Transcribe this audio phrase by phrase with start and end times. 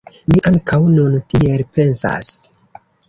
[0.31, 2.31] Mi ankaŭ nun tiel pensas.